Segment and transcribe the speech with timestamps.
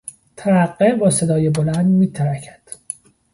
[0.37, 2.61] ترقه با صدای بلند میترکد.